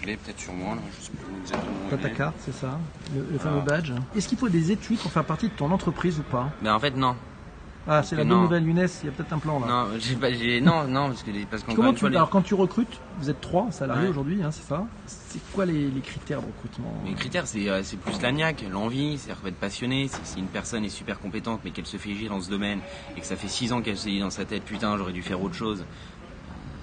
je 0.00 0.06
l'ai 0.06 0.16
peut-être 0.16 0.40
sur 0.40 0.52
moi, 0.52 0.74
là. 0.74 0.80
je 0.98 1.04
sais 1.04 1.12
plus 1.12 1.40
exactement. 1.40 2.02
ta 2.02 2.10
carte, 2.10 2.36
c'est 2.40 2.54
ça 2.54 2.78
Le, 3.14 3.38
fameux 3.38 3.60
ah. 3.62 3.68
badge. 3.68 3.92
Est-ce 4.16 4.28
qu'il 4.28 4.38
faut 4.38 4.48
des 4.48 4.72
études 4.72 4.98
pour 4.98 5.10
faire 5.10 5.24
partie 5.24 5.48
de 5.48 5.54
ton 5.54 5.70
entreprise 5.70 6.18
ou 6.18 6.22
pas? 6.22 6.50
Ben 6.62 6.74
en 6.74 6.80
fait, 6.80 6.96
non. 6.96 7.16
Ah, 7.90 8.02
c'est 8.02 8.16
la 8.16 8.24
bonne 8.24 8.42
nouvelle 8.42 8.66
Younes, 8.66 8.86
il 9.02 9.06
y 9.06 9.08
a 9.08 9.12
peut-être 9.12 9.32
un 9.32 9.38
plan 9.38 9.60
là. 9.60 9.66
Non, 9.66 9.86
j'ai 9.98 10.14
pas, 10.14 10.30
non, 10.60 10.86
non, 10.86 11.08
parce 11.08 11.22
que 11.22 11.30
parce 11.50 11.62
Comment 11.62 11.94
tu, 11.94 12.04
alors 12.04 12.28
quand 12.28 12.42
tu 12.42 12.52
recrutes, 12.52 13.00
vous 13.18 13.30
êtes 13.30 13.40
trois 13.40 13.70
salariés 13.70 14.08
aujourd'hui, 14.08 14.42
hein, 14.42 14.50
c'est 14.50 14.62
ça? 14.62 14.86
C'est 15.06 15.40
quoi 15.52 15.64
les, 15.64 15.90
critères 16.02 16.42
de 16.42 16.46
recrutement? 16.46 16.92
Les 17.06 17.14
critères, 17.14 17.46
c'est 17.46 17.66
euh, 17.66 17.82
plus 18.04 18.20
l'agnac, 18.20 18.62
l'envie, 18.70 19.16
c'est-à-dire 19.16 19.46
être 19.46 19.56
passionné. 19.56 20.10
Si 20.24 20.38
une 20.38 20.48
personne 20.48 20.84
est 20.84 20.90
super 20.90 21.18
compétente, 21.18 21.60
mais 21.64 21.70
qu'elle 21.70 21.86
se 21.86 21.96
fait 21.96 22.14
gire 22.14 22.30
dans 22.30 22.42
ce 22.42 22.50
domaine 22.50 22.80
et 23.16 23.20
que 23.20 23.26
ça 23.26 23.36
fait 23.36 23.48
six 23.48 23.72
ans 23.72 23.80
qu'elle 23.80 23.96
se 23.96 24.08
dit 24.08 24.20
dans 24.20 24.30
sa 24.30 24.44
tête, 24.44 24.64
putain, 24.64 24.98
j'aurais 24.98 25.12
dû 25.12 25.22
faire 25.22 25.42
autre 25.42 25.54
chose 25.54 25.84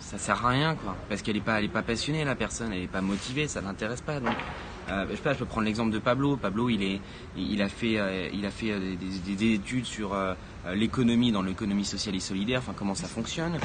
ça 0.05 0.19
sert 0.19 0.45
à 0.45 0.49
rien 0.49 0.75
quoi. 0.75 0.95
Parce 1.09 1.21
qu'elle 1.21 1.35
est 1.35 1.41
pas 1.41 1.59
elle 1.59 1.65
est 1.65 1.69
pas 1.69 1.81
passionnée 1.81 2.23
la 2.23 2.35
personne 2.35 2.71
elle 2.71 2.83
est 2.83 2.87
pas 2.87 3.01
motivée 3.01 3.47
ça 3.47 3.61
l'intéresse 3.61 4.01
pas 4.01 4.19
donc 4.19 4.35
euh, 4.89 5.05
je 5.09 5.15
sais 5.15 5.21
pas 5.21 5.33
je 5.33 5.39
peux 5.39 5.45
prendre 5.45 5.65
l'exemple 5.65 5.91
de 5.91 5.99
Pablo. 5.99 6.37
Pablo 6.37 6.69
il 6.69 6.83
est 6.83 7.01
il 7.35 7.61
a 7.61 7.69
fait 7.69 7.97
euh, 7.97 8.29
il 8.31 8.45
a 8.45 8.51
fait 8.51 8.71
euh, 8.71 8.95
des, 8.95 9.53
études 9.53 9.85
sur 9.85 10.15
l'économie 10.73 11.31
dans 11.31 11.41
l'économie 11.41 11.85
sociale 11.85 12.15
et 12.15 12.19
solidaire 12.19 12.59
enfin 12.59 12.73
comment 12.77 12.95
ça 12.95 13.07
fonctionne 13.07 13.57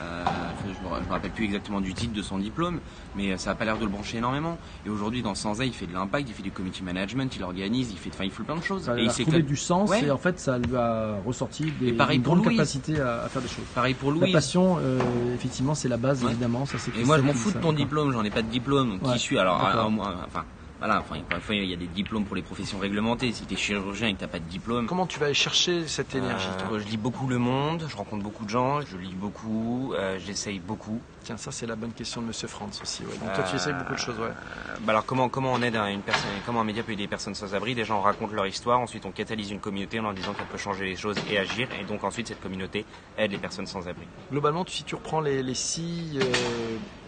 euh, 0.00 0.24
je 0.64 0.84
ne 0.84 1.06
me, 1.06 1.10
rappelle 1.10 1.30
plus 1.30 1.44
exactement 1.44 1.80
du 1.80 1.94
titre 1.94 2.12
de 2.12 2.22
son 2.22 2.38
diplôme, 2.38 2.80
mais 3.14 3.36
ça 3.36 3.50
n'a 3.50 3.56
pas 3.56 3.64
l'air 3.64 3.78
de 3.78 3.84
le 3.84 3.90
brancher 3.90 4.18
énormément. 4.18 4.58
Et 4.84 4.90
aujourd'hui, 4.90 5.22
dans 5.22 5.34
Sansa, 5.34 5.64
il 5.64 5.72
fait 5.72 5.86
de 5.86 5.92
l'impact, 5.92 6.28
il 6.28 6.34
fait 6.34 6.42
du 6.42 6.50
community 6.50 6.82
management, 6.82 7.34
il 7.36 7.42
organise, 7.42 7.90
il 7.90 7.98
fait, 7.98 8.10
enfin, 8.12 8.24
il 8.24 8.30
fait 8.30 8.42
plein 8.42 8.56
de 8.56 8.62
choses. 8.62 8.90
et 8.96 9.02
il 9.02 9.10
s'est 9.10 9.22
trouvé 9.22 9.42
du 9.42 9.56
sens 9.56 9.90
et 9.92 10.10
en 10.10 10.18
fait, 10.18 10.38
ça 10.38 10.58
lui 10.58 10.76
a 10.76 11.16
ressorti 11.24 11.72
des, 11.80 11.90
une 11.90 12.22
grande 12.22 12.44
capacité 12.44 13.00
à, 13.00 13.28
faire 13.28 13.42
des 13.42 13.48
choses. 13.48 13.64
Pareil 13.74 13.94
pour 13.94 14.12
Louis. 14.12 14.32
La 14.32 14.38
passion, 14.38 14.78
euh, 14.80 14.98
effectivement, 15.34 15.74
c'est 15.74 15.88
la 15.88 15.96
base, 15.96 16.24
évidemment. 16.24 16.66
Ça, 16.66 16.78
et 16.98 17.04
moi, 17.04 17.18
je 17.18 17.22
m'en 17.22 17.32
fous 17.32 17.52
de 17.52 17.58
ton 17.58 17.72
diplôme, 17.72 18.12
j'en 18.12 18.24
ai 18.24 18.30
pas 18.30 18.42
de 18.42 18.48
diplôme. 18.48 18.98
Qui 19.00 19.18
suis 19.18 19.38
alors, 19.38 19.60
enfin, 19.64 20.44
voilà, 20.86 21.00
enfin, 21.00 21.20
parfois 21.28 21.56
il 21.56 21.64
y 21.64 21.72
a 21.72 21.76
des 21.76 21.88
diplômes 21.88 22.24
pour 22.24 22.36
les 22.36 22.42
professions 22.42 22.78
réglementées. 22.78 23.32
Si 23.32 23.44
tu 23.44 23.54
es 23.54 23.56
chirurgien 23.56 24.06
et 24.06 24.14
que 24.14 24.20
tu 24.20 24.28
pas 24.28 24.38
de 24.38 24.44
diplôme. 24.44 24.86
Comment 24.86 25.06
tu 25.06 25.18
vas 25.18 25.26
aller 25.26 25.34
chercher 25.34 25.88
cette 25.88 26.14
euh, 26.14 26.18
énergie 26.18 26.46
Je 26.70 26.88
lis 26.88 26.96
beaucoup 26.96 27.26
le 27.26 27.38
monde, 27.38 27.84
je 27.88 27.96
rencontre 27.96 28.22
beaucoup 28.22 28.44
de 28.44 28.50
gens, 28.50 28.80
je 28.82 28.96
lis 28.96 29.14
beaucoup, 29.14 29.94
euh, 29.94 30.16
j'essaye 30.24 30.60
beaucoup. 30.60 31.00
Tiens, 31.24 31.36
ça 31.36 31.50
c'est 31.50 31.66
la 31.66 31.74
bonne 31.74 31.92
question 31.92 32.22
de 32.22 32.28
Monsieur 32.28 32.46
Franz 32.46 32.80
aussi. 32.80 33.02
Ouais. 33.02 33.18
Donc 33.18 33.32
toi 33.34 33.42
tu 33.42 33.56
essayes 33.56 33.72
beaucoup 33.72 33.94
de 33.94 33.98
choses, 33.98 34.18
ouais. 34.20 34.26
Euh, 34.28 34.76
bah 34.82 34.92
alors 34.92 35.04
comment 35.04 35.28
comment 35.28 35.52
on 35.52 35.60
aide 35.60 35.74
une 35.74 36.02
personne, 36.02 36.30
comment 36.46 36.60
un 36.60 36.64
média 36.64 36.84
peut 36.84 36.92
aider 36.92 37.02
des 37.02 37.08
personnes 37.08 37.34
sans 37.34 37.52
abri? 37.52 37.74
Déjà 37.74 37.92
on 37.92 38.00
raconte 38.00 38.32
leur 38.32 38.46
histoire, 38.46 38.78
ensuite 38.78 39.06
on 39.06 39.10
catalyse 39.10 39.50
une 39.50 39.58
communauté 39.58 39.98
en 39.98 40.04
leur 40.04 40.14
disant 40.14 40.34
qu'elle 40.34 40.46
peut 40.46 40.56
changer 40.56 40.84
les 40.84 40.94
choses 40.94 41.16
et 41.28 41.36
agir, 41.36 41.66
et 41.80 41.84
donc 41.84 42.04
ensuite 42.04 42.28
cette 42.28 42.40
communauté 42.40 42.84
aide 43.18 43.32
les 43.32 43.38
personnes 43.38 43.66
sans 43.66 43.88
abri. 43.88 44.06
Globalement, 44.30 44.64
si 44.68 44.84
tu 44.84 44.94
reprends 44.94 45.20
les, 45.20 45.42
les 45.42 45.54
six, 45.54 46.16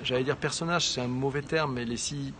j'allais 0.03 0.25
dire 0.25 0.37
personnages, 0.37 0.89
c'est 0.89 1.01
un 1.01 1.07
mauvais 1.07 1.43
terme, 1.43 1.75
mais 1.75 1.85
les 1.85 1.97
six 1.97 2.35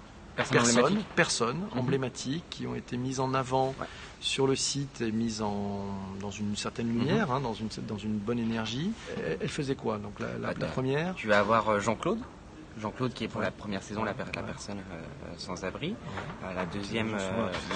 personnes, 0.45 1.03
personnes 1.17 1.61
mhm. 1.73 1.79
emblématiques 1.79 2.45
qui 2.51 2.67
ont 2.67 2.75
été 2.75 2.97
mises 2.97 3.21
en 3.21 3.35
avant 3.35 3.75
sur 4.21 4.47
le 4.47 4.57
site 4.57 5.01
et 5.01 5.13
mises 5.13 5.43
en, 5.43 5.85
dans 6.21 6.31
une 6.31 6.57
certaine 6.57 6.89
lumière, 6.89 7.29
mhm. 7.29 7.35
hein, 7.35 7.41
dans, 7.41 7.55
une, 7.55 7.69
dans 7.87 7.99
une 7.99 8.19
bonne 8.19 8.39
énergie. 8.39 8.93
Elle, 9.41 9.49
faisait 9.49 9.75
quoi 9.75 9.99
Donc 9.99 10.19
la, 10.21 10.39
la, 10.39 10.55
bah, 10.55 10.67
première? 10.67 11.15
Tu 11.15 11.29
vas 11.29 11.39
avoir 11.39 11.69
euh, 11.69 11.81
Jean-Claude. 11.81 12.19
Jean-Claude 12.81 13.13
qui 13.13 13.25
est 13.25 13.29
pour 13.29 13.41
la 13.41 13.51
première 13.51 13.83
saison 13.83 14.05
la, 14.05 14.13
la 14.13 14.43
personne 14.43 14.79
euh, 14.79 15.03
sans 15.37 15.65
abri. 15.65 15.95
Euh, 16.45 16.55
la, 16.55 16.65
deuxième, 16.65 17.17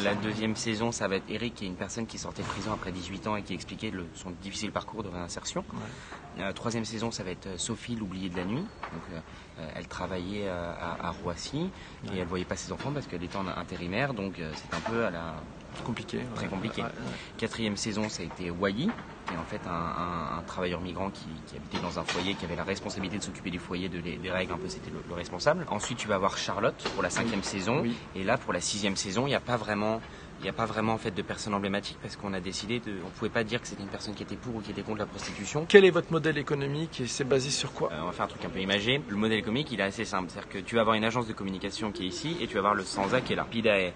la 0.03 0.15
deuxième 0.15 0.56
saison, 0.56 0.93
ça 0.93 1.08
va 1.08 1.17
être 1.17 1.29
Eric 1.29 1.55
qui 1.55 1.65
est 1.65 1.69
une 1.69 1.76
personne 1.76 2.06
qui 2.06 2.19
sortait 2.19 2.43
de 2.43 2.49
prison 2.49 2.73
après 2.73 2.93
18 2.93 3.26
ans 3.26 3.37
et 3.37 3.43
qui 3.43 3.55
expliquait 3.55 3.91
le, 3.91 4.06
son 4.15 4.31
difficile 4.43 4.70
parcours 4.70 5.03
de 5.03 5.08
réinsertion. 5.08 5.65
La 6.38 6.52
troisième 6.52 6.84
saison, 6.84 7.11
ça 7.11 7.23
va 7.25 7.31
être 7.31 7.58
Sophie, 7.58 7.94
l'oubliée 7.94 8.29
de 8.29 8.37
la 8.37 8.44
nuit. 8.44 8.64
Donc, 8.93 9.02
euh, 9.12 9.69
elle 9.76 9.87
travaillait 9.87 10.49
euh, 10.49 10.73
à, 10.79 11.11
Roissy. 11.11 11.69
Et 12.12 12.19
elle 12.19 12.26
voyait 12.26 12.44
pas 12.44 12.56
ses 12.56 12.73
enfants 12.73 12.90
parce 12.93 13.06
qu'elle 13.06 13.23
était 13.23 13.37
en 13.37 13.46
intérimaire, 13.46 14.14
donc 14.14 14.38
euh, 14.38 14.50
c'est 14.55 14.75
un 14.75 14.81
peu 14.81 15.05
à 15.05 15.11
la 15.11 15.34
compliqué, 15.84 16.20
très 16.34 16.46
compliqué. 16.46 16.82
Quatrième 17.38 17.76
saison, 17.76 18.08
ça 18.08 18.23
a 18.23 18.26
été 18.26 18.50
Wai, 18.50 18.88
est 19.32 19.36
en 19.36 19.44
fait 19.44 19.60
un, 19.66 20.42
travailleur 20.46 20.80
migrant 20.80 21.10
qui, 21.10 21.56
habitait 21.56 21.80
dans 21.80 21.98
un 21.98 22.04
foyer, 22.04 22.34
qui 22.34 22.44
avait 22.44 22.56
la 22.56 22.64
responsabilité 22.64 23.19
de 23.19 23.22
s'occuper 23.22 23.50
du 23.50 23.58
foyer, 23.58 23.88
de 23.88 24.00
des 24.00 24.30
règles, 24.30 24.52
un 24.52 24.58
peu 24.58 24.69
c'était 24.69 24.90
le, 24.90 25.14
responsable. 25.14 25.64
Ensuite, 25.70 25.98
tu 25.98 26.08
vas 26.08 26.16
avoir 26.16 26.36
Charlotte 26.36 26.74
pour 26.94 27.02
la 27.02 27.10
cinquième 27.10 27.42
saison, 27.42 27.84
et 28.14 28.24
là 28.24 28.38
pour 28.38 28.52
la 28.52 28.60
sixième 28.60 28.96
saison, 28.96 29.26
il 29.26 29.30
n'y 29.30 29.36
a 29.36 29.40
pas 29.40 29.56
vraiment 29.56 30.00
il 30.42 30.46
n'y 30.46 30.50
a 30.50 30.52
pas 30.52 30.66
vraiment 30.66 30.94
en 30.94 30.98
fait 30.98 31.12
de 31.12 31.22
personne 31.22 31.55
emblématique 31.55 31.98
parce 32.02 32.17
qu'on 32.17 32.32
a 32.32 32.41
décidé 32.41 32.81
de, 32.81 32.96
on 33.06 33.10
pouvait 33.10 33.31
pas 33.31 33.44
dire 33.44 33.60
que 33.62 33.69
c'était 33.69 33.84
une 33.84 33.88
personne 33.88 34.14
qui 34.14 34.24
était 34.24 34.34
pour 34.34 34.56
ou 34.56 34.60
qui 34.60 34.72
était 34.72 34.82
contre 34.82 34.98
la 34.98 35.06
prostitution. 35.06 35.67
Quel 35.69 35.84
est 35.84 35.91
votre 35.91 36.10
modèle 36.10 36.36
économique 36.36 37.00
et 37.00 37.06
c'est 37.06 37.22
basé 37.22 37.50
sur 37.50 37.72
quoi? 37.72 37.91
Euh, 37.93 38.00
On 38.02 38.06
va 38.06 38.12
faire 38.12 38.24
un 38.24 38.29
truc 38.29 38.44
un 38.44 38.48
peu 38.48 38.58
imagé. 38.58 39.00
Le 39.08 39.17
modèle 39.17 39.38
économique, 39.38 39.70
il 39.70 39.79
est 39.79 39.84
assez 39.84 40.05
simple, 40.05 40.31
c'est-à-dire 40.31 40.50
que 40.50 40.58
tu 40.58 40.74
vas 40.74 40.81
avoir 40.81 40.96
une 40.96 41.05
agence 41.05 41.29
de 41.29 41.32
communication 41.32 41.93
qui 41.93 42.05
est 42.05 42.08
ici 42.08 42.36
et 42.41 42.48
tu 42.48 42.55
vas 42.55 42.60
avoir 42.60 42.74
le 42.74 42.82
Sansa 42.82 43.20
qui 43.20 43.34
est 43.34 43.36
là. 43.36 43.46
Pidae, 43.48 43.93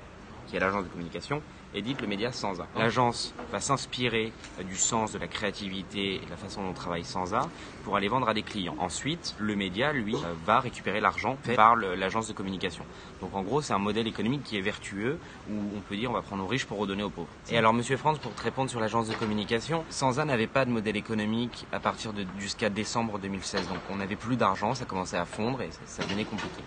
qui 0.46 0.56
est 0.56 0.60
l'agence 0.60 0.84
de 0.84 0.88
communication, 0.88 1.42
édite 1.74 2.00
le 2.00 2.06
média 2.06 2.32
Sansa. 2.32 2.66
L'agence 2.76 3.34
va 3.52 3.60
s'inspirer 3.60 4.32
euh, 4.58 4.62
du 4.62 4.76
sens, 4.76 5.12
de 5.12 5.18
la 5.18 5.26
créativité 5.26 6.16
et 6.16 6.24
de 6.24 6.30
la 6.30 6.36
façon 6.36 6.62
dont 6.62 6.70
on 6.70 6.72
travaille 6.72 7.04
Sansa 7.04 7.48
pour 7.84 7.96
aller 7.96 8.08
vendre 8.08 8.28
à 8.28 8.34
des 8.34 8.42
clients. 8.42 8.76
Ensuite, 8.78 9.34
le 9.38 9.56
média, 9.56 9.92
lui, 9.92 10.14
euh, 10.14 10.32
va 10.44 10.60
récupérer 10.60 11.00
l'argent 11.00 11.36
fait 11.42 11.54
par 11.54 11.76
l'agence 11.76 12.28
de 12.28 12.32
communication. 12.32 12.84
Donc 13.20 13.34
en 13.34 13.42
gros, 13.42 13.60
c'est 13.60 13.72
un 13.72 13.78
modèle 13.78 14.06
économique 14.06 14.42
qui 14.44 14.56
est 14.56 14.62
vertueux 14.62 15.18
où 15.50 15.54
on 15.76 15.80
peut 15.80 15.96
dire 15.96 16.10
on 16.10 16.14
va 16.14 16.22
prendre 16.22 16.44
aux 16.44 16.48
riches 16.48 16.66
pour 16.66 16.78
redonner 16.78 17.02
aux 17.02 17.10
pauvres. 17.10 17.28
Et 17.50 17.58
alors, 17.58 17.72
Monsieur 17.72 17.96
France, 17.96 18.18
pour 18.18 18.34
te 18.34 18.42
répondre 18.42 18.70
sur 18.70 18.80
l'agence 18.80 19.08
de 19.08 19.14
communication, 19.14 19.84
Sansa 19.90 20.24
n'avait 20.24 20.46
pas 20.46 20.64
de 20.64 20.70
modèle 20.70 20.96
économique 20.96 21.66
à 21.72 21.80
partir 21.80 22.12
de 22.12 22.24
jusqu'à 22.38 22.70
décembre 22.70 23.18
2016. 23.18 23.68
Donc 23.68 23.78
on 23.90 23.96
n'avait 23.96 24.16
plus 24.16 24.36
d'argent, 24.36 24.74
ça 24.74 24.84
commençait 24.84 25.18
à 25.18 25.24
fondre 25.24 25.62
et 25.62 25.70
ça, 25.70 25.80
ça 25.86 26.02
devenait 26.04 26.24
compliqué. 26.24 26.62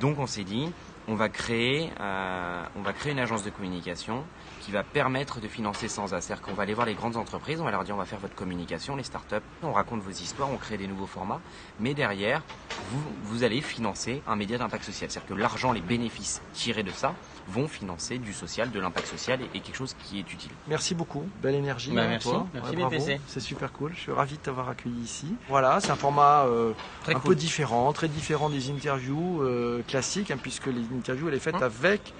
Donc 0.00 0.18
on 0.18 0.26
s'est 0.26 0.44
dit, 0.44 0.68
on 1.08 1.14
va 1.14 1.28
créer, 1.28 1.90
euh, 2.00 2.64
on 2.76 2.82
va 2.82 2.92
créer 2.92 3.12
une 3.12 3.18
agence 3.18 3.44
de 3.44 3.50
communication 3.50 4.24
qui 4.60 4.72
va 4.72 4.82
permettre 4.82 5.40
de 5.40 5.46
financer 5.46 5.88
sans 5.88 6.08
C'est-à-dire 6.08 6.42
qu'on 6.42 6.54
va 6.54 6.64
aller 6.64 6.74
voir 6.74 6.86
les 6.86 6.94
grandes 6.94 7.16
entreprises, 7.16 7.60
on 7.60 7.64
va 7.64 7.70
leur 7.70 7.84
dire 7.84 7.94
on 7.94 7.98
va 7.98 8.04
faire 8.04 8.18
votre 8.18 8.34
communication, 8.34 8.96
les 8.96 9.04
startups, 9.04 9.36
on 9.62 9.72
raconte 9.72 10.00
vos 10.00 10.10
histoires, 10.10 10.50
on 10.50 10.56
crée 10.56 10.76
des 10.76 10.88
nouveaux 10.88 11.06
formats, 11.06 11.40
mais 11.78 11.94
derrière, 11.94 12.42
vous, 12.90 13.02
vous 13.24 13.44
allez 13.44 13.60
financer 13.60 14.22
un 14.26 14.36
média 14.36 14.58
d'impact 14.58 14.84
social. 14.84 15.10
C'est-à-dire 15.10 15.28
que 15.28 15.40
l'argent, 15.40 15.72
les 15.72 15.80
bénéfices 15.80 16.40
tirés 16.52 16.82
de 16.82 16.90
ça 16.90 17.14
vont 17.48 17.68
financer 17.68 18.18
du 18.18 18.32
social, 18.32 18.70
de 18.70 18.80
l'impact 18.80 19.06
social 19.06 19.40
et, 19.42 19.60
quelque 19.60 19.76
chose 19.76 19.94
qui 20.04 20.18
est 20.18 20.32
utile. 20.32 20.50
Merci 20.68 20.94
beaucoup, 20.94 21.24
belle 21.42 21.54
énergie. 21.54 21.92
Bah, 21.92 22.06
merci, 22.08 22.30
merci 22.52 23.18
C'est 23.26 23.40
super 23.40 23.72
cool, 23.72 23.92
je 23.94 24.00
suis 24.00 24.12
ravi 24.12 24.36
de 24.36 24.40
t'avoir 24.40 24.68
accueilli 24.68 25.00
ici. 25.00 25.26
Voilà, 25.48 25.80
c'est 25.80 25.90
un 25.90 25.96
format 25.96 26.44
euh, 26.46 26.72
un 27.06 27.20
peu 27.20 27.34
différent, 27.34 27.92
très 27.92 28.08
différent 28.08 28.50
des 28.50 28.70
interviews 28.70 29.42
euh, 29.42 29.82
classiques, 29.86 30.30
hein, 30.30 30.38
puisque 30.40 30.66
les 30.66 30.82
interviews 30.96 31.28
elle 31.28 31.34
est 31.34 31.40
faite 31.40 31.56
hum. 31.56 31.62
avec 31.62 32.12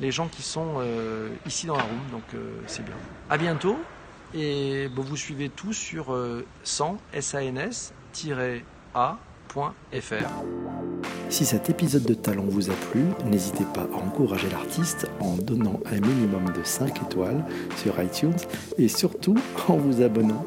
les 0.00 0.10
gens 0.10 0.28
qui 0.28 0.42
sont 0.42 0.76
euh, 0.78 1.28
ici 1.46 1.66
dans 1.66 1.76
la 1.76 1.82
room, 1.82 2.00
donc 2.10 2.22
euh, 2.34 2.60
c'est 2.66 2.84
bien. 2.84 2.96
À 3.30 3.38
bientôt 3.38 3.78
et 4.34 4.88
bon, 4.88 5.02
vous 5.02 5.16
suivez 5.16 5.48
tout 5.48 5.72
sur 5.72 6.06
100 6.06 6.44
sans, 6.64 6.98
S-A-N-S, 7.12 7.94
Si 11.28 11.44
cet 11.44 11.70
épisode 11.70 12.04
de 12.04 12.14
Talent 12.14 12.44
vous 12.46 12.70
a 12.70 12.74
plu, 12.74 13.02
n'hésitez 13.26 13.64
pas 13.74 13.86
à 13.92 13.96
encourager 13.96 14.48
l'artiste 14.50 15.06
en 15.20 15.36
donnant 15.36 15.80
un 15.86 16.00
minimum 16.00 16.44
de 16.56 16.62
5 16.62 17.02
étoiles 17.02 17.44
sur 17.76 18.00
iTunes 18.02 18.36
et 18.78 18.88
surtout 18.88 19.36
en 19.68 19.76
vous 19.76 20.02
abonnant. 20.02 20.44